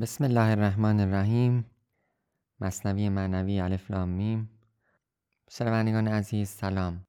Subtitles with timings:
[0.00, 1.64] بسم الله الرحمن الرحیم.
[2.60, 4.50] مصنوی معنوی الف لام میم.
[6.08, 7.06] عزیز سلام.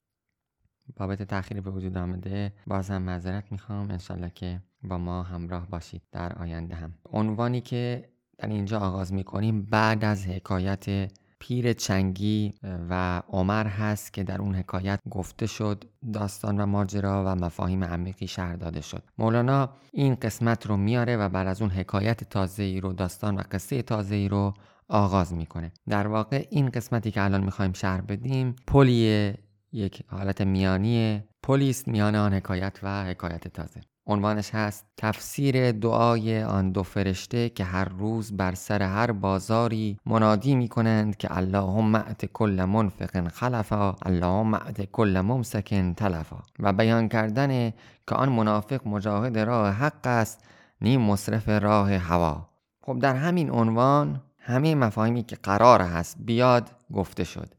[0.95, 3.91] بابت تأخیر به وجود آمده باز هم معذرت می‌خوام.
[3.91, 6.93] انشالله که با ما همراه باشید در آینده هم.
[7.05, 12.53] عنوانی که در اینجا آغاز می‌کنیم بعد از حکایت پیر چنگی
[12.89, 15.83] و عمر هست که در اون حکایت گفته شد
[16.13, 19.03] داستان و ماجرا و مفاهیم عمیقی شهر داده شد.
[19.17, 23.43] مولانا این قسمت رو میاره و بعد از اون حکایت تازه ای رو داستان و
[23.51, 24.53] قصه تازه ای رو
[24.87, 25.71] آغاز می‌کنه.
[25.89, 29.33] در واقع این قسمتی که الان می‌خوایم شهر بدیم پلی
[29.71, 33.81] یک حالت میانی پلیست میان آن حکایت و حکایت تازه.
[34.09, 40.55] عنوانش هست تفسیر دعای آن دو فرشته که هر روز بر سر هر بازاری منادی
[40.55, 46.37] می کنند که اللهم اعت کل منفق خلفا اللهم اعت کل ممسک تلفا.
[46.59, 47.69] و بیان کردن
[48.07, 50.45] که آن منافق مجاهد راه حق است
[50.81, 52.49] نیم مصرف راه هوا.
[52.81, 57.53] خب در همین عنوان همه مفاهیمی که قرار هست بیاد گفته شد.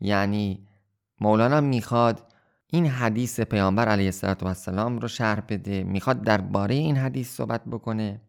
[0.00, 0.66] یعنی
[1.20, 2.22] مولانا می‌خواد
[2.72, 5.84] این حدیث پیامبر علیه السلام رو شرح بده.
[5.84, 8.20] می‌خواد درباره این حدیث صحبت بکنه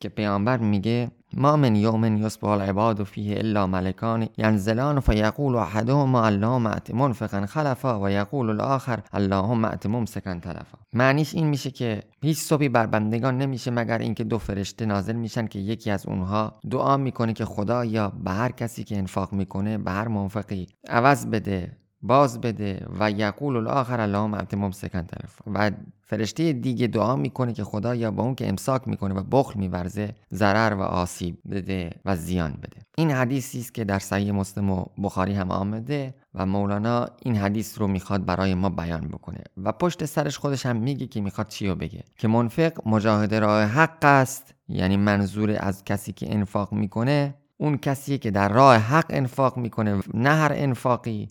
[0.00, 6.66] که پیامبر میگه ما من یوم یصبح العباد فیه الا ملکان ینزلان فیقول احدهما اللهم
[6.66, 10.78] ات منفقا خلفا و یقول الاخر اللهم ات ممسکا تلفا.
[10.92, 15.46] معنیش این میشه که هیچ صبحی بر بندگان نمیشه مگر اینکه دو فرشته نازل میشن
[15.46, 19.78] که یکی از اونها دعا می‌کنه که خدا یا به هر کسی که انفاق می‌کنه
[19.78, 21.81] به هر منفقی عوض بده.
[22.02, 25.38] باز بده و یقول الاخر اللهم اعط ممسکن طرف.
[25.46, 25.70] و
[26.02, 30.14] فرشته دیگه دعا می‌کنه که خدا یا با اون که امساک می‌کنه و بخل میورزه
[30.34, 32.76] ضرر و آسیب بده و زیان بده.
[32.96, 37.78] این حدیثی است که در صحیح مسلم و بخاری هم آمده و مولانا این حدیث
[37.78, 39.40] رو می‌خواد برای ما بیان بکنه.
[39.64, 42.02] و پشت سرش خودش هم میگه که می‌خواد چی رو بگه.
[42.18, 48.18] که منفق مجاهد راه حق است یعنی منظور از کسی که انفاق می‌کنه اون کسی
[48.18, 51.28] که در راه حق انفاق می‌کنه نه هر انفاقی.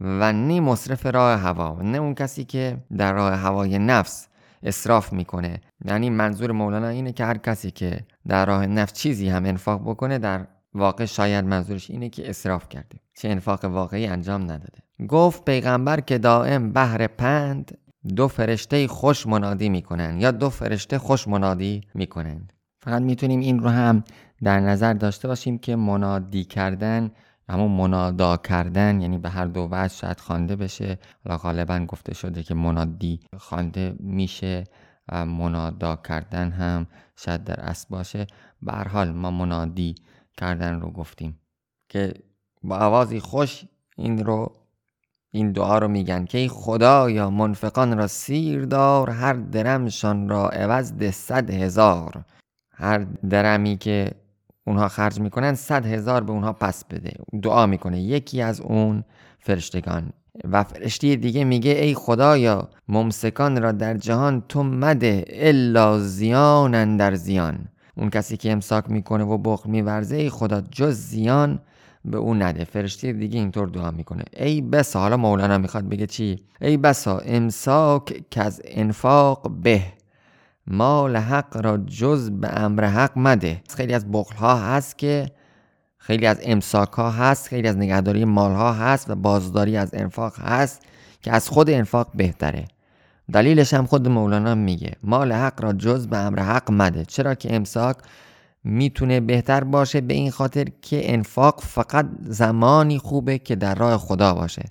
[0.00, 4.28] و نی مصرف راه هوا نه اون کسی که در راه هوای نفس
[4.62, 5.60] اصراف می‌کنه.
[5.84, 10.18] یعنی منظور مولانا اینه که هر کسی که در راه نفس چیزی هم انفاق بکنه
[10.18, 12.98] در واقع شاید منظورش اینه که اصراف کرده.
[13.14, 14.78] چه انفاق واقعی انجام نداده.
[15.08, 17.78] گفت پیغمبر که دائم بهر پند
[18.16, 22.48] دو فرشته خوش منادی می‌کنن یا دو فرشته خوش منادی می‌کنن
[22.80, 24.04] فقط می‌تونیم این رو هم
[24.42, 27.10] در نظر داشته باشیم که منادی کردن
[27.48, 30.98] اما منادا کردن یعنی به هر دو وجه شاید خوانده بشه.
[31.24, 34.64] حالا غالبا گفته شده که منادی خوانده میشه
[35.08, 36.86] و منادا کردن هم
[37.16, 38.26] شاید در اصل باشه.
[38.62, 39.94] به حال ما منادی
[40.36, 41.40] کردن رو گفتیم
[41.88, 42.14] که
[42.62, 43.64] با آوازی خوش
[43.96, 44.52] این رو
[45.30, 50.48] این دعا رو میگن که ای خدا یا منفقان را سیر دار هر درمشان را
[50.48, 52.24] عوض ده صد هزار.
[52.70, 52.98] هر
[53.30, 54.10] درمی که
[54.68, 57.12] اونها خرج می‌کنن صد هزار به اونها پس بده.
[57.42, 58.00] دعا می‌کنه.
[58.00, 59.04] یکی از اون
[59.38, 60.12] فرشتگان
[60.44, 67.14] و فرشته دیگه میگه ای خدایا ممسکان را در جهان تو مده الا زیان در
[67.14, 67.68] زیان.
[67.96, 71.58] اون کسی که امساک می‌کنه و بخل میورزه ای خدا جز زیان
[72.04, 72.64] به اون نده.
[72.64, 74.24] فرشته دیگه اینطور دعا می‌کنه.
[74.36, 75.00] ای بسا.
[75.00, 79.82] حالا مولانا می‌خواد بگه چی؟ ای بسا امساک که از انفاق به.
[80.70, 83.62] مال حق را جز به امر حق مده.
[83.76, 85.30] خیلی از بخل ها هست که
[85.98, 90.40] خیلی از امساک ها هست خیلی از نگهداری مال ها هست و بازداری از انفاق
[90.40, 90.82] هست
[91.22, 92.64] که از خود انفاق بهتره.
[93.32, 97.04] دلیلش هم خود مولانا میگه مال حق را جز به امر حق مده.
[97.04, 97.96] چرا که امساک
[98.64, 104.34] می‌تونه بهتر باشه؟ به این خاطر که انفاق فقط زمانی خوبه که در راه خدا
[104.34, 104.62] باشه.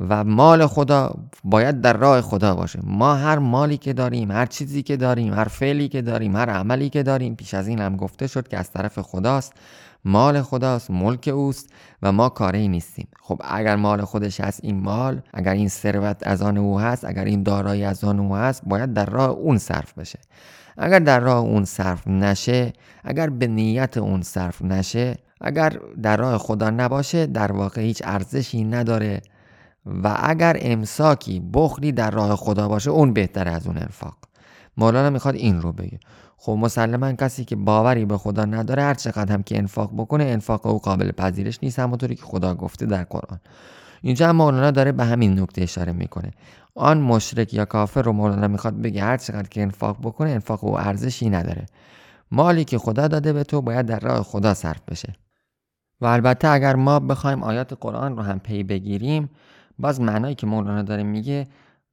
[0.00, 1.14] و مال خدا
[1.44, 2.80] باید در راه خدا باشه.
[2.82, 6.90] ما هر مالی که داریم هر چیزی که داریم هر فعلی که داریم هر عملی
[6.90, 9.52] که داریم پیش از این هم گفته شد که از طرف خداست.
[10.04, 13.08] مال خداست ملک اوست و ما کاری نیستیم.
[13.22, 17.24] خب اگر مال خودش هست این مال اگر این ثروت از آن او هست اگر
[17.24, 20.18] این دارایی از آن او هست باید در راه اون صرف بشه.
[20.78, 22.72] اگر در راه اون صرف نشه
[23.04, 25.72] اگر به نیت اون صرف نشه اگر
[26.02, 29.22] در راه خدا نباشه در واقع هیچ ارزشی نداره.
[29.86, 34.16] و اگر امساکی بخلی در راه خدا باشه اون بهتر از اون انفاق.
[34.76, 35.98] مولانا می‌خواد این رو بگه.
[36.36, 40.66] خب مسلما کسی که باوری به خدا نداره هر چقدر هم که انفاق بکنه انفاق
[40.66, 43.40] او قابل پذیرش نیست همونطوری که خدا گفته در قرآن.
[44.02, 46.30] اینجا هم مولانا داره به همین نکته اشاره می‌کنه.
[46.74, 50.78] آن مشرک یا کافر رو مولانا می‌خواد بگه هر چقدر که انفاق بکنه انفاق او
[50.78, 51.66] ارزشی نداره.
[52.30, 55.12] مالی که خدا داده به تو باید در راه خدا صرف بشه.
[56.00, 59.30] و البته اگر ما بخوایم آیات قرآن رو هم پی بگیریم
[59.78, 61.46] باز معنایی که مولانا داره میگه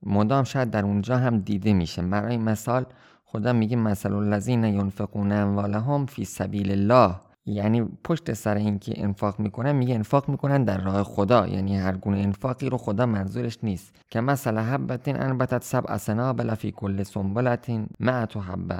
[0.05, 2.01] مدام شاید در اونجا هم دیده میشه.
[2.01, 2.85] برای مثال
[3.25, 7.15] خدا میگه مثل الذین ینفقون اموالهم فی سبیل الله.
[7.45, 11.47] یعنی پشت سر اینکه انفاق می‌کنن میگه انفاق می‌کنن در راه خدا.
[11.47, 13.95] یعنی هر گونه انفاقی رو خدا منظورش نیست.
[14.09, 18.77] که مثلا حبتین انبتت سبع سنابل فی کل سنبلتین معت حبه.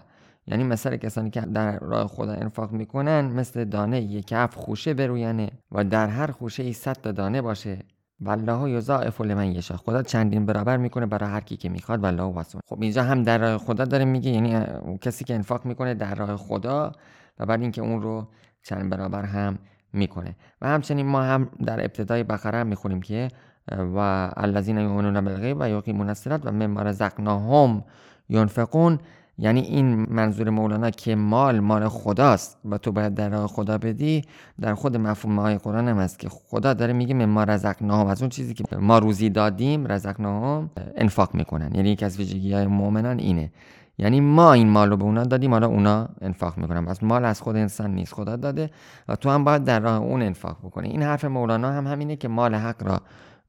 [0.47, 5.49] یعنی مثل کسانی که در راه خدا انفاق می‌کنن مثل دانه یک کف خوشه بروینه
[5.71, 7.79] و در هر خوشه ای صد دانه باشه.
[8.21, 9.77] والله یضاعف لمن یشاء.
[9.77, 12.59] خدا چندین برابر می‌کنه برای هر کی که می‌خواد والله واسع.
[12.65, 14.65] خب اینجا هم در راه خدا داره میگه یعنی
[15.01, 16.91] کسی که انفاق می‌کنه در راه خدا
[17.39, 18.27] و بعد اینکه اون رو
[18.63, 19.57] چند برابر هم
[19.93, 20.35] می‌کنه.
[20.61, 23.27] و همچنین ما هم در ابتدای بقره هم می‌خونیم که
[23.71, 23.97] و
[24.37, 27.83] الذین یؤمنون بالغیب و یقیمون الصلاة و مما رزقناهم
[28.29, 28.99] ینفقون.
[29.37, 34.21] یعنی این منظور مولانا که مال مال خداست و تو باید در راه خدا بدی
[34.61, 38.07] در خود مفهوم های قرآن هم هست که خدا داره میگه ما رزقناهم.
[38.07, 41.71] از اون چیزی که ما روزی دادیم رزقناهم انفاق می‌کنن.
[41.75, 43.51] یعنی یکی از ویژگی های مؤمنان اینه.
[43.97, 46.87] یعنی ما این مال رو به اونا دادیم حالا اونا انفاق می‌کنن.
[46.87, 48.69] از مال از خود انسان نیست خدا داده
[49.07, 50.89] و تو هم باید در راه اون انفاق بکنی.
[50.89, 53.01] این حرف مولانا هم همینه که مال حق را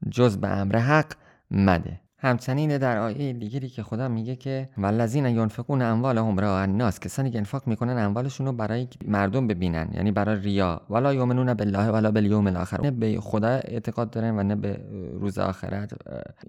[0.09, 1.13] جز به امر حق
[1.51, 2.04] مده.
[2.25, 7.37] همچنین در آیه دیگری که خدا میگه که والذین ینفقون اموالهم را الناس کسانی که
[7.37, 10.81] انفاق می‌کنن اموالشون رو برای مردم ببینن یعنی برای ریا.
[10.89, 14.81] ولا یؤمنون بالله ولا بالیوم الاخر نه به خدا اعتقاد دارن و نه به
[15.13, 15.93] روز آخرت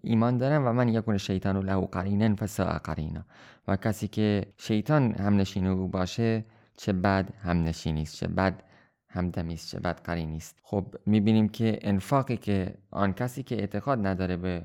[0.02, 0.64] ایمان دارن.
[0.64, 3.24] و من یکون شیطان له قرینن فساء قرینا
[3.68, 6.44] و کسی که شیطان هم نشین او باشه
[6.76, 8.62] چه بد هم نشینی است چه بد
[9.08, 10.56] همدمی است چه بد قرینی است.
[10.62, 14.62] خب می‌بینیم که انفاقی که آن کسی که اعتقاد نداره به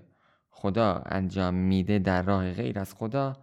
[0.51, 3.33] خدا انجام میده در راه غیر از خدا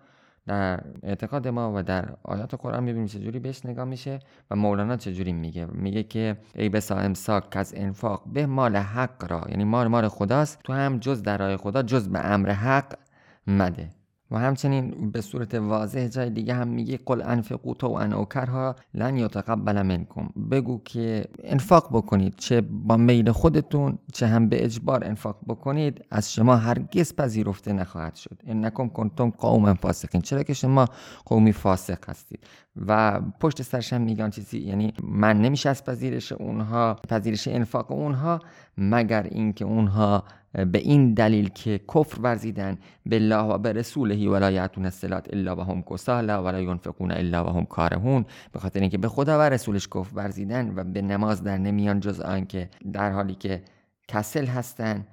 [0.47, 4.19] در اعتقاد ما و در آیات قرآن می‌بینیم چجوری بهش نگاه میشه
[4.51, 5.67] و مولانا چجوری میگه.
[5.67, 10.59] میگه که ای بسا امساک از انفاق به مال حق را یعنی مال مال خداست
[10.65, 12.99] تو هم جز در راه خدا جز به امر حق
[13.47, 13.98] مده.
[14.31, 19.17] و همچنین به صورت واضح جای دیگه هم میگه قل انفقو تو ان اوکرها لن
[19.17, 20.29] یتقبل منکم.
[20.51, 26.05] بگو که انفاق بکنید چه با میل خودتون چه هم به اجبار انفاق بکنید.
[26.11, 28.39] از شما هرگز پذیرفته نخواهد شد.
[28.47, 30.21] انکم کنتم قوم فاسقین.
[30.21, 30.87] چرا که شما
[31.27, 32.45] قومی فاسق هستید.
[32.87, 38.41] و پشت سرش هم میگن چیزی یعنی من نمیشه از پذیرش اونها پذیرش انفاق اونها
[38.79, 44.85] مگر اینکه اونها به این دلیل که کفر ورزیدن بالله و به رسوله ولا یعتون
[44.85, 48.25] الصلات الا هم کسالا ولا ینفقون الا و هم کارهون.
[48.53, 52.21] به خاطر اینکه به خدا و رسولش کفر ورزیدن و به نماز در نمیان جز
[52.21, 53.63] آنکه در حالی که
[54.09, 55.07] کسل هستن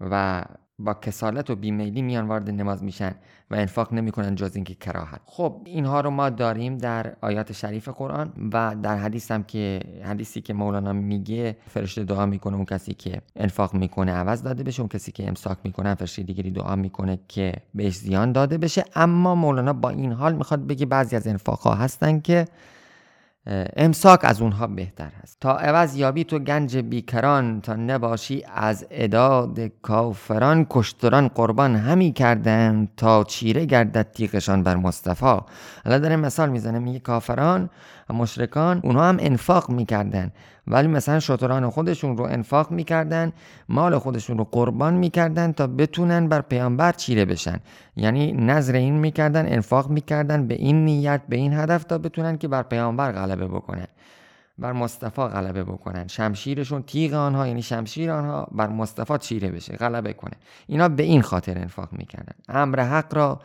[0.00, 0.44] و
[0.78, 3.14] با کسالت و بیمیلی میان وارد نماز میشن
[3.50, 5.20] و انفاق نمی‌کنن جز اینکه کراهت.
[5.24, 10.40] خب اینها رو ما داریم در آیات شریف قرآن و در حدیث هم که حدیثی
[10.40, 14.88] که مولانا میگه فرشته دعا می‌کنه اون کسی که انفاق می‌کنه عوض داده بشه اون
[14.88, 18.84] کسی که امساک می‌کنه فرشته دیگری دعا می‌کنه که بهش زیان داده بشه.
[18.94, 22.44] اما مولانا با این حال می‌خواد بگه بعضی از انفاق ها هستن که
[23.76, 25.36] امساک از اونها بهتر هست.
[25.40, 32.88] تا عوض یابی تو گنج بیکران تا نباشی از اداد کافران کشتران قربان همی کردن
[32.96, 35.40] تا چیره گردد تیغشان بر مصطفی.
[35.84, 37.70] حالا داره مثال می‌زنه میگه کافران
[38.10, 40.32] و مشرکان اونها هم انفاق می‌کردن.
[40.68, 43.32] ولی مثلا شطران خودشون رو انفاق می‌کردن
[43.68, 47.60] مال خودشون رو قربان می‌کردن تا بتونن بر پیامبر چیره بشن.
[47.96, 52.48] یعنی نظر این می‌کردن انفاق می‌کردن به این نیت به این هدف تا بتونن که
[52.48, 53.86] بر پیامبر غلبه بکنن.
[54.58, 56.06] بر مصطفی غلبه بکنن.
[56.06, 60.34] شمشیرشون تیغ آنها یعنی شمشیر آنها بر مصطفی چیره بشه غلبه کنه.
[60.66, 62.34] اینا به این خاطر انفاق می‌کردن.
[62.48, 63.40] امر حق را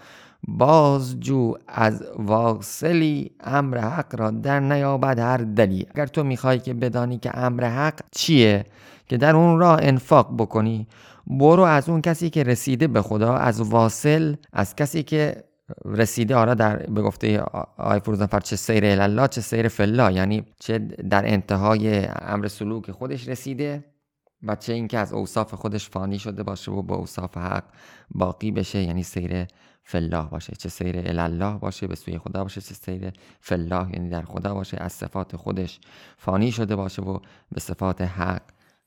[0.48, 7.18] بازجو از واصلی امر حق را در نیابد هر دلی اگر تو می‌خوای که بدانی
[7.18, 8.66] که امر حق چیه
[9.08, 10.88] که در اون راه انفاق بکنی
[11.28, 15.44] برو از اون کسی که رسیده به خدا از واصل از کسی که
[15.86, 17.40] رسیده آره در به گفته
[17.78, 23.28] آی فروزنفر چه سیر الله چه سیر فلا یعنی چه در انتهای امر سلوک خودش
[23.28, 23.93] رسیده.
[24.44, 27.64] و چه اینکه از اوصاف خودش فانی شده باشه و با اوصاف حق
[28.12, 29.48] باقی بشه یعنی سیر
[29.84, 30.56] فلاح باشه.
[30.56, 32.62] چه سیر الله باشه به سوی خدا باشه.
[32.62, 34.78] چه سیر فلاح یعنی در خدا باشه.
[34.78, 35.80] از صفات خودش
[36.18, 37.20] فانی شده باشه و
[37.52, 38.42] به صفات حق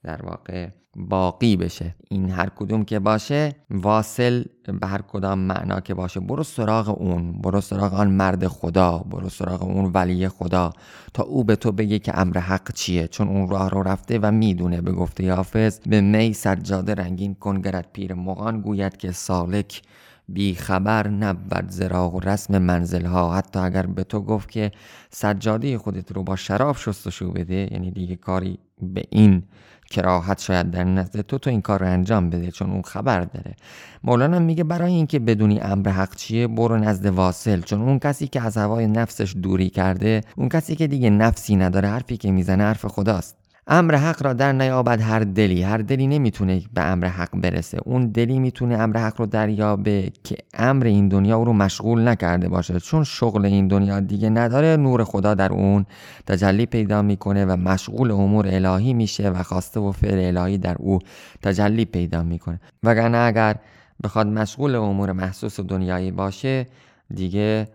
[0.06, 1.94] در واقع باقی بشه.
[2.10, 4.44] این هر کدوم که باشه واصل
[4.80, 6.20] به هر کدام معنا که باشه.
[6.20, 10.72] برو سراغ اون برو سراغ آن مرد خدا برو سراغ اون ولی خدا
[11.14, 13.08] تا او به تو بگه که امر حق چیه.
[13.08, 15.78] چون اون راه رو رفته و می‌دونه به گفته حافظ.
[15.86, 18.60] به می سجاده رنگین کن گرد پیر مغان.
[18.60, 19.82] گوید که سالک
[20.28, 24.72] بی خبر نبود زراغ و رسم منزل ها حتی اگر به تو گفت که
[25.10, 29.42] سجاده خودت رو با شراب شستشو بده یعنی دیگه کاری به این
[29.90, 33.56] کراهت شاید در نزد تو تو این کار رو انجام بده چون اون خبر داره.
[34.04, 37.60] مولانا میگه برای اینکه بدونی امر حق چیه برو نزد واصل.
[37.60, 41.88] چون اون کسی که از هوای نفسش دوری کرده اون کسی که دیگه نفسی نداره
[41.88, 43.45] حرفی که می‌زنه حرف خداست.
[43.68, 45.62] امر حق را در نیابد هر دلی.
[45.62, 47.78] هر دلی نمی‌تونه به امر حق برسه.
[47.84, 52.48] اون دلی می‌تونه امر حق رو دریابه که امر این دنیا او رو مشغول نکرده
[52.48, 52.80] باشه.
[52.80, 55.86] چون شغل این دنیا دیگه نداره نور خدا در اون
[56.26, 60.98] تجلی پیدا می‌کنه و مشغول امور الهی میشه و خواسته و فعل الهی در او
[61.42, 62.60] تجلی پیدا می‌کنه.
[62.82, 63.56] وگرنه اگر
[64.04, 66.66] بخواد مشغول امور محسوس دنیایی باشه
[67.14, 67.68] دیگه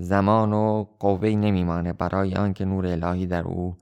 [0.00, 3.76] زمان و قوه نمیمانه برای آنکه نور الهی در او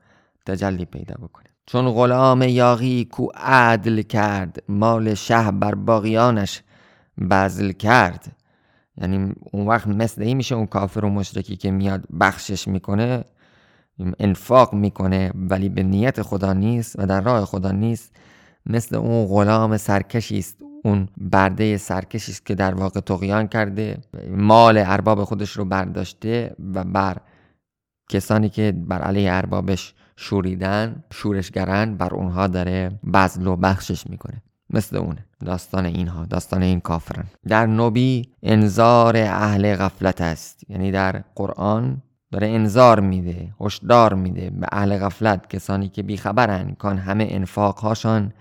[0.47, 1.47] تجلی پیدا بکنه.
[1.67, 6.63] چون غلام یاغی کو عدل کرد مال شه بر باقیانش
[7.31, 8.37] بزل کرد.
[9.01, 13.25] یعنی اون وقت مثل این میشه اون کافر و مشرکی که میاد بخشش می‌کنه
[14.19, 18.17] انفاق می‌کنه ولی به نیت خدا نیست و در راه خدا نیست.
[18.67, 23.99] مثل اون غلام سرکشی است اون برده سرکشی است که در واقع تقیان کرده
[24.31, 27.17] مال ارباب خودش رو برداشته و بر
[28.09, 34.43] کسانی که بر علیه اربابش شوریدن شورشگرن بر اونها داره بزل و بخشش می‌کنه.
[34.71, 35.27] مثل اونه.
[35.45, 37.25] داستان اینها داستان این کافرن.
[37.49, 40.71] در نبی انذار اهل غفلت است.
[40.71, 45.47] یعنی در قرآن داره انذار میده هشدار میده به اهل غفلت.
[45.47, 48.33] کسانی که بیخبرن کان همه انفاق هاشان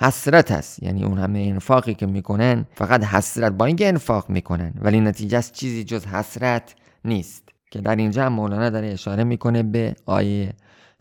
[0.00, 0.82] حسرت است.
[0.82, 4.74] یعنی اون همه انفاقی که می‌کنن فقط حسرت با اینکه انفاق می‌کنن.
[4.80, 6.74] ولی نتیجه چیزی جز حسرت
[7.04, 7.48] نیست.
[7.70, 10.52] که در اینجا مولانا داره اشاره می‌کنه به آیه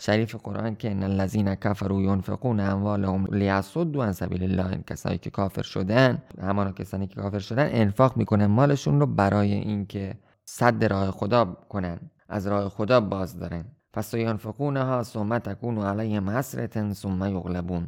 [0.04, 5.30] شریف قرآن که ان الذین کفروا ینفقون اموالهم لیصدوا عن سبیل الله این کسایی که
[5.30, 10.14] کافر شدن همان کسانی که کافر شدن انفاق می‌کنن مالشون رو برای اینکه
[10.46, 13.66] صد راه خدا کنن از راه خدا باز دارن.
[13.94, 17.88] پس ینفقونها ثم تکون علیهم حسرة ثم یغلبون.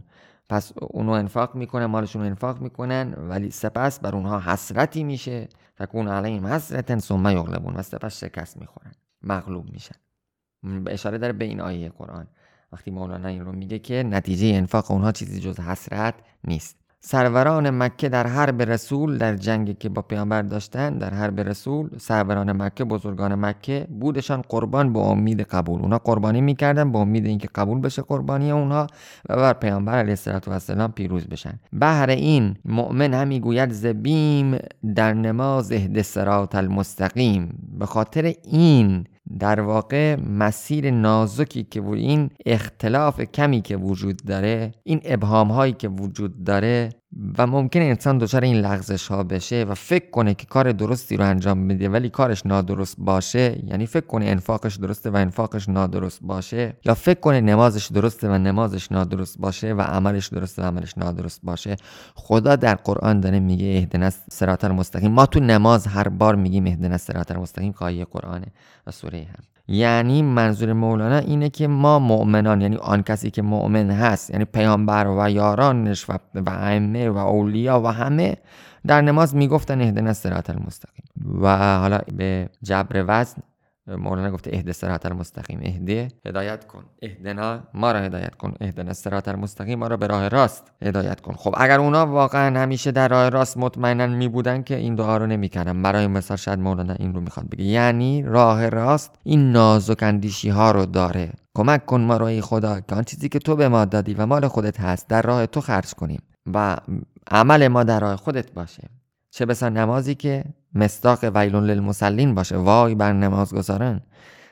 [0.50, 5.48] پس اونو انفاق می‌کنن مالشون رو انفاق می‌کنن ولی سپس بر اونها حسرتی میشه.
[5.78, 8.92] تکون علیهم حسرة ثم یغلبون و سپس شکست می‌خورن.
[9.24, 9.96] مغلوب میشن.
[10.88, 12.28] اشاره داره به این آیه قرآن.
[12.74, 16.78] وقتی مولانا این رو میگه که نتیجه انفاق اونها چیزی جز حسرت نیست.
[17.06, 22.52] سروران مکه در حرب رسول در جنگی که با پیامبر داشتن در حرب رسول سروران
[22.52, 25.82] مکه بزرگان مکه بودشان قربان به امید قبول.
[25.82, 28.88] اونا قربانی می‌کردن به امید اینکه قبول بشه قربانی اونها
[29.30, 30.16] و بر پیامبر علیه
[30.48, 31.60] السلام پیروز بشن.
[31.74, 34.58] بهر این مؤمن همی گوید زبیم
[34.96, 36.06] در نماز اهد
[36.54, 37.76] المستقیم.
[37.80, 39.06] به خاطر این
[39.40, 45.90] در واقع مسیر نازکی که این اختلاف کمی که وجود داره این ابهام هایی که
[45.90, 46.90] وجود داره
[47.38, 51.26] و ممکن انسان دچار این لغزش ها بشه و فکر کنه که کار درستی رو
[51.26, 56.74] انجام میده ولی کارش نادرست باشه یعنی فکر کنه انفاقش درسته و انفاقش نادرست باشه
[56.86, 61.40] یا فکر کنه نمازش درسته و نمازش نادرست باشه و عملش درسته و عملش نادرست
[61.44, 61.76] باشه.
[62.16, 65.12] خدا در قرآن داره میگه اهدنا الصراط المستقیم.
[65.12, 68.48] ما تو نماز هر بار میگیم اهدنا الصراط المستقیم که قرآنه
[68.88, 69.53] و سوره هم.
[69.68, 75.08] یعنی منظور مولانا اینه که ما مؤمنان یعنی آن کسی که مؤمن هست یعنی پیامبر
[75.08, 78.38] و یارانش و, و ائمه و اولیا و همه
[78.88, 81.06] در نماز می‌گفتن اهدنا الصراط المستقیم.
[81.42, 83.42] و حالا به جبر وزن
[83.88, 89.28] مولانا گفته اهد سرات المستقیم اهده هدایت کن اهدنا ما را هدایت کن اهدنا سرات
[89.28, 93.30] المستقیم ما را به راه راست هدایت کن خب اگر اونا واقعا همیشه در راه
[93.30, 97.22] راست مطمئنا می بودن که این دعا رو نمی‌کردن برای مثال شاید مولانا این رو
[97.22, 102.42] می‌خواد بگه یعنی راه راست این نازک اندیشی ها رو داره کمک کن ما رو
[102.42, 105.46] خدا که آن چیزی که تو به ما دادی و مال خودت هست در راه
[105.46, 106.22] تو خرج کنیم
[106.54, 106.78] و
[107.32, 108.90] عمل ما در راه خودت باشه
[109.32, 110.44] چه بسا نمازی که
[110.76, 112.58] مستاق ویلون للمسلین باشه.
[112.58, 114.02] وای بر نماز گذارن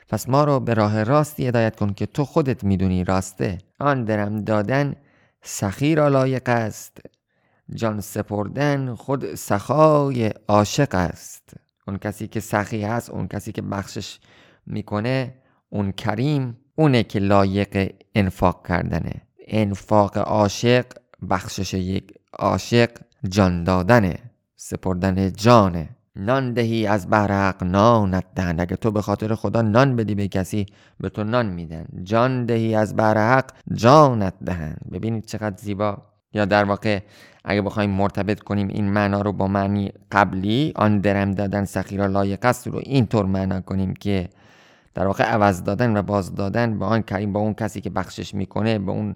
[0.08, 3.58] پس ما رو به راه راستی هدایت کن که تو خودت می‌دونی راسته.
[3.80, 4.94] آن درم دادن
[5.42, 6.98] سخی را لایق است.
[7.74, 11.54] جان سپردن خود سخای عاشق است.
[11.88, 14.18] اون کسی که سخی هست اون کسی که بخشش
[14.66, 15.34] می‌کنه
[15.68, 19.22] اون کریم اونه که لایق انفاق کردنه.
[19.48, 20.86] انفاق عاشق
[21.30, 22.90] بخشش یک عاشق
[23.28, 24.18] جان دادنه.
[24.56, 25.88] سپردن جانه.
[26.16, 30.28] نان دهی از بهر حق نانت دهند اگه تو به خاطر خدا نان بدی به
[30.28, 30.66] کسی
[31.00, 31.86] به تو نان میدن.
[32.02, 35.98] جان دهی از بهر حق جانت دهند ببینید چقدر زیبا.
[36.34, 37.00] یا در واقع
[37.44, 42.44] اگه بخوایم مرتبط کنیم این معنا رو با معنی قبلی آن درم دادن سخیرا لایق
[42.44, 44.28] است رو اینطور معنا کنیم که
[44.94, 48.34] در واقع عوض دادن و باز دادن به آن کریم با اون کسی که بخشش
[48.34, 49.14] می‌کنه به اون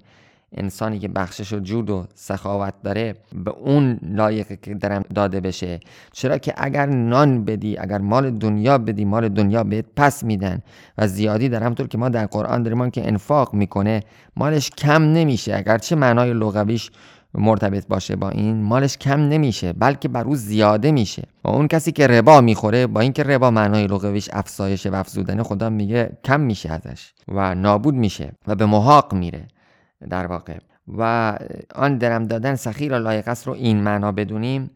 [0.53, 5.81] انسانی که بخشش و جود و سخاوت داره به اون لایقه که درم داده بشه.
[6.13, 10.59] چرا که اگر نان بدی اگر مال دنیا بدی مال دنیا بهت پس میدن
[10.99, 14.03] و زیادی در همطور که ما در قرآن داریم که انفاق می‌کنه
[14.37, 15.57] مالش کم نمیشه.
[15.57, 16.91] اگرچه معنای لغویش
[17.35, 21.23] مرتبط باشه با این مالش کم نمیشه بلکه بر او زیاده میشه.
[21.45, 25.71] و اون کسی که ربا می‌خوره با اینکه ربا معنای لغویش افزایش و افزودن خدا
[25.71, 29.49] میگه کم میشه ازش و نابود میشه و به محاق میره.
[30.11, 30.59] در واقع.
[30.89, 31.33] و
[31.75, 34.71] آن درم دادن سخیر و لایق است رو این معنا بدونیم.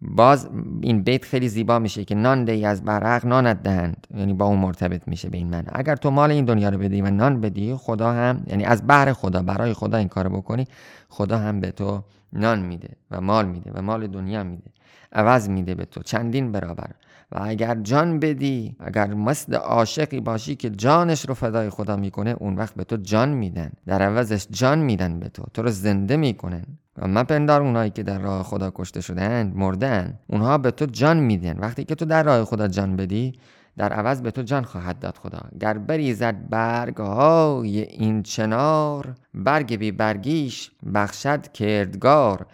[0.00, 0.48] باز
[0.80, 4.06] این بیت خیلی زیبا میشه که نان دهی از برق نانت دهند.
[4.14, 5.72] یعنی با اون مرتبط میشه به این معنا.
[5.74, 9.12] اگر تو مال این دنیا رو بدی و نان بدی خدا هم یعنی از بهر
[9.12, 10.66] خدا برای خدا این کارو بکنی
[11.08, 12.02] خدا هم به تو
[12.32, 14.70] نان میده و مال میده و مال دنیا میده.
[15.12, 16.02] عوض میده به تو.
[16.02, 16.90] چندین برابر.
[17.32, 22.56] و اگر جان بدی اگر مثل عاشقی باشی که جانش رو فدای خدا می‌کنه اون
[22.56, 23.72] وقت به تو جان میدن.
[23.86, 25.42] در عوضش جان میدن به تو.
[25.54, 26.64] تو رو زنده می‌کنن.
[26.96, 31.58] و مپندار اونایی که در راه خدا کشته شدن مردن اونها به تو جان میدن.
[31.58, 33.32] وقتی که تو در راه خدا جان بدی
[33.76, 35.40] در عوض به تو جان خواهد داد خدا.
[35.60, 42.46] گر بریزد برگ های این چنار برگ بی برگیش بخشد کردگار.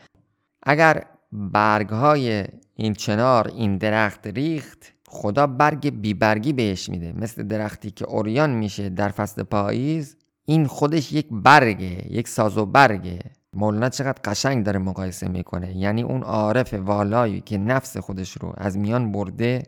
[0.63, 2.45] اگر برگ های
[2.77, 7.13] این چنار این درخت ریخت خدا برگ بیبرگی بهش میده.
[7.13, 12.67] مثل درختی که اوریان میشه در فصل پاییز این خودش یک برگه یک ساز و
[12.67, 13.19] برگه.
[13.53, 15.77] مولانا چقدر قشنگ داره مقایسه می‌کنه.
[15.77, 19.63] یعنی اون عارف والایی که نفس خودش رو از میان برده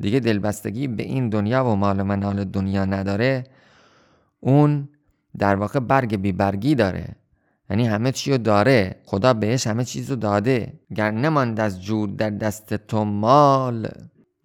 [0.00, 3.44] دیگه دلبستگی به این دنیا و مال منال دنیا نداره
[4.40, 4.88] اون
[5.38, 7.08] در واقع برگ بیبرگی داره.
[7.70, 8.96] یعنی همه چی رو داره.
[9.04, 10.72] خدا بهش همه چیز رو داده.
[10.94, 13.88] گر نماند از جود در دست تو مال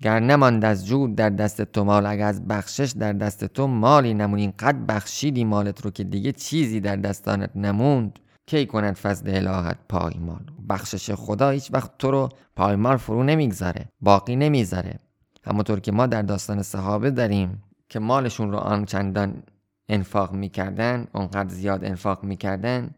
[0.01, 4.13] گر نماند از جود در دست تو مال اگر از بخشش در دست تو مالی
[4.13, 8.19] نمون اینقدر بخشیدی مالت رو که دیگه چیزی در دستانت نموند.
[8.45, 14.35] کی کند فضل الهت پایمال؟ بخشش خدا هیچ وقت تو رو پایمال فرو نمی‌گذاره باقی
[14.35, 14.99] نمی‌ذاره.
[15.43, 19.43] همونطور که ما در داستان صحابه داریم که مالشون رو آن چندان
[19.89, 22.89] انفاق می‌کردن اونقدر زیاد انفاق می‌کردن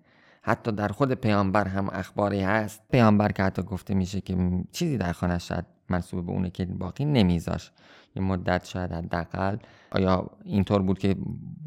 [0.48, 2.82] حتی در خود پیامبر هم اخباری هست.
[2.92, 4.38] پیامبر که حتی گفته میشه که
[4.72, 7.72] چیزی در خانه شاید منصوب به اونه که باقی نمیذاش.
[8.16, 9.58] یه مدت شاید حداقل.
[9.92, 11.16] آیا اینطور بود که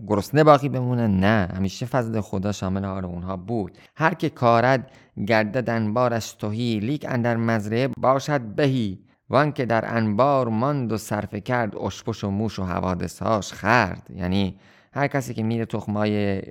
[0.07, 1.49] گرسنه باقی بمونه؟ نه.
[1.57, 3.79] همیشه فضل خدا شامل حال اونها بود.
[3.97, 4.91] هر که کارد
[5.27, 8.99] گردد انبارش توهی لیک اندر مزرعه باشد بهی.
[9.31, 14.11] وان که در انبار ماند و صرفه کرد اشپش و موش و حوادثهاش خرد.
[14.15, 14.57] یعنی
[14.93, 16.43] هر کسی که میره تخمای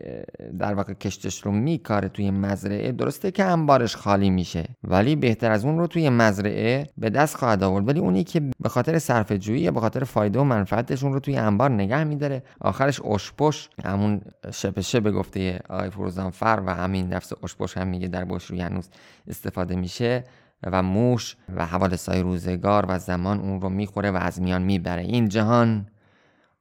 [0.59, 5.65] در واقع کشتش رو میکاره توی مزرعه درسته که انبارش خالی میشه ولی بهتر از
[5.65, 7.87] اون رو توی مزرعه به دست خواهد آورد.
[7.87, 11.37] ولی اونی که به خاطر صرف جویی به خاطر فایده و منفعتش اون رو توی
[11.37, 12.43] انبار نگه میداره.
[12.61, 14.21] آخرش اشپش همون
[14.53, 18.89] شبه شبه گفته آقای فروزانفر و همین نفس اشپش هم میگه در بش روی هنوز
[19.27, 20.23] استفاده میشه
[20.63, 25.01] و موش و حوادث روزگار و زمان اون رو می‌خوره و از میان می‌بره.
[25.01, 25.87] این جهان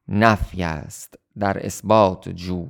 [0.08, 1.18] نفی است.
[1.40, 2.66] در اثبات جو.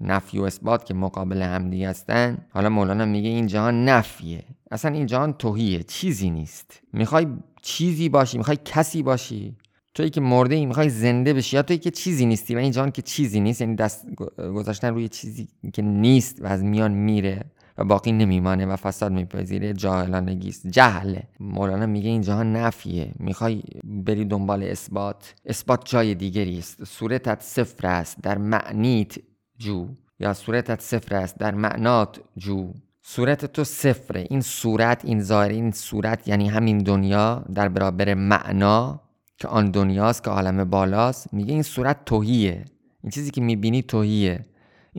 [0.00, 2.38] نفی و اثبات که مقابل همدیگه هستن.
[2.50, 4.44] حالا مولانا میگه این جهان نفیه.
[4.70, 5.82] اصلا این جهان توهیه.
[5.82, 6.82] چیزی نیست.
[6.92, 7.26] می‌خوای
[7.62, 9.56] چیزی باشی می‌خوای کسی باشی.
[9.94, 11.56] توی که مرده ای می‌خوای زنده بشی.
[11.56, 12.54] یا توی که چیزی نیستی.
[12.54, 13.60] و این جهان که چیزی نیست.
[13.60, 14.06] یعنی دست
[14.38, 17.44] گذاشتن روی چیزی که نیست و از میان میره.
[17.78, 19.72] و باقی نمیمانه و فساد میپذیره.
[19.72, 20.66] جاهلانگی است.
[20.66, 23.12] جهله مولانا میگه این جهان نفیه.
[23.18, 25.34] می‌خوای بری دنبال اثبات.
[25.46, 26.84] اثبات جای دیگری است.
[26.84, 28.16] صورتت صفر است.
[28.22, 29.18] در معنیت
[29.58, 29.88] جو.
[30.18, 31.38] یا صورتت صفر است.
[31.38, 32.72] در معنات جو.
[33.02, 34.26] صورت تو صفره.
[34.30, 39.00] این صورت این ظاهر این صورت یعنی همین دنیا در برابر معنا
[39.36, 41.34] که آن دنیاست که عالم بالاست.
[41.34, 42.64] میگه این صورت توهیه.
[43.02, 44.46] این چیزی که می‌بینی توهیه.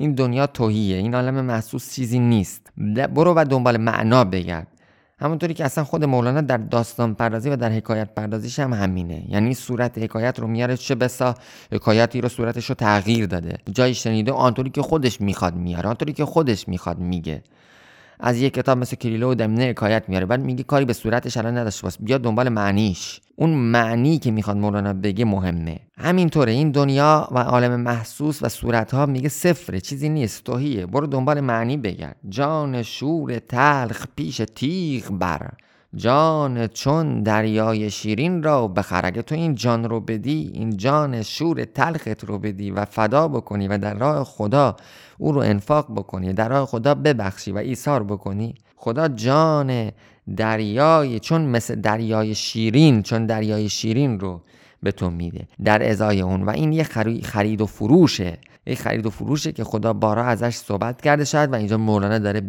[0.01, 2.67] این دنیا توهیه این عالم محسوس چیزی نیست.
[3.13, 4.67] برو و دنبال معنا بگرد.
[5.19, 9.23] همونطوری که اصلا خود مولانا در داستان پردازی و در حکایت پردازیش هم همینه.
[9.29, 11.35] یعنی صورت حکایت رو میاره چه بسا
[11.71, 13.57] حکایتی رو صورتش رو تغییر داده.
[13.71, 17.43] جایی شنیده آنطوری که خودش می‌خواد میاره آنطوری که خودش می‌خواد میگه.
[18.21, 20.25] از یک کتاب مثل کلیلو و دمنه حکایت میاره.
[20.25, 21.97] بعد میگه کاری به صورتش الان نداشته باش.
[21.99, 23.21] بیا دنبال معنیش.
[23.35, 25.79] اون معنی که می‌خواد مولانا بگه مهمه.
[25.97, 26.51] همینطوره.
[26.51, 29.81] این دنیا و عالم محسوس و صورتها میگه صفره.
[29.81, 30.43] چیزی نیست.
[30.43, 30.85] توهیه.
[30.85, 32.15] برو دنبال معنی بگرد.
[32.29, 35.49] جان شور تلخ پیش تیغ بر.
[35.95, 41.65] جان چون دریای شیرین را بخر اگه تو این جان رو بدی این جان شور
[41.65, 44.75] تلخت رو بدی و فدا بکنی و در راه خدا
[45.17, 48.55] او رو انفاق بکنی در راه خدا ببخشی و ایثار بکنی.
[48.75, 49.91] خدا جان
[50.37, 54.41] دریای چون مثل دریای شیرین چون دریای شیرین رو
[54.83, 55.47] به تو میده.
[55.63, 56.83] در ازای اون و این یه
[57.23, 58.37] خرید و فروشه.
[58.65, 61.25] یک خرید و فروشه که خدا بارا ازش صحبت کرده.
[61.25, 62.41] شاید و اینجا مولانا داره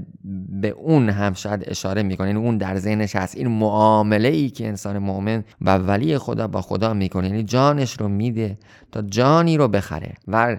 [0.49, 2.27] به اون هم شاید اشاره می‌کنه.
[2.27, 3.37] یعنی اون در ذهنش هست.
[3.37, 7.27] این معامله ای که انسان مؤمن و ولی خدا با خدا می‌کنه.
[7.29, 8.59] یعنی جانش رو میده
[8.93, 10.15] تا جانی رو بخره.
[10.29, 10.57] و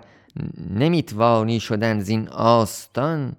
[0.69, 3.33] نمی‌توانی شدن زین آستان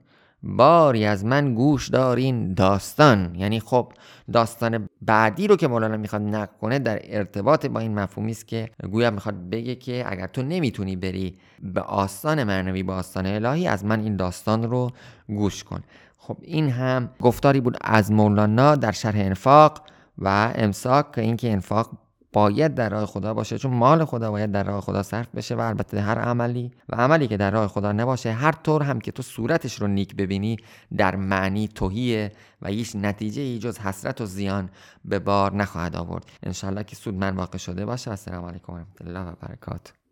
[0.44, 3.34] باری از من گوش دارین داستان.
[3.34, 3.92] یعنی خب
[4.32, 8.70] داستان بعدی رو که مولانا می‌خواد نقل کنه در ارتباط با این مفهومی است که
[8.92, 13.84] گویا می‌خواد بگه که اگر تو نمی‌تونی بری به آستان معنوی به آستان الهی از
[13.84, 14.90] من این داستان رو
[15.28, 15.80] گوش کن.
[16.18, 19.82] خب این هم گفتاری بود از مولانا در شرح انفاق
[20.18, 21.90] و امساک که اینکه انفاق
[22.34, 25.60] باید در راه خدا باشه چون مال خدا باید در راه خدا صرف بشه و
[25.60, 29.22] البته هر عملی و عملی که در راه خدا نباشه هر طور هم که تو
[29.22, 30.56] صورتش رو نیک ببینی
[30.96, 34.70] در معنی توهیه و هیچ نتیجه ای جز حسرت و زیان
[35.04, 36.24] به بار نخواهد آورد.
[36.42, 38.10] انشالله که سود من واقع شده باشه.
[38.10, 40.03] السلام علیکم و رحمت الله و برکاته.